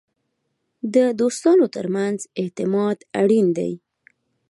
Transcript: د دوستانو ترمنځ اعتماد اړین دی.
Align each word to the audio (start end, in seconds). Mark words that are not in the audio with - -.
د 0.93 0.95
دوستانو 1.19 1.65
ترمنځ 1.75 2.19
اعتماد 2.41 2.97
اړین 3.21 3.47
دی. 3.57 3.71